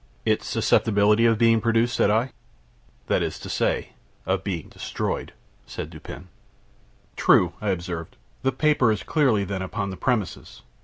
[0.25, 2.31] "Its susceptibility of being produced?" said I.
[3.05, 3.89] "That is to say,
[4.25, 5.31] of being destroyed,"
[5.67, 6.27] said Dupin.
[7.15, 10.63] "True," I observed; "the paper is clearly, then, upon the premises.